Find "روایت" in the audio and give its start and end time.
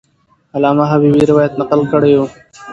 1.31-1.53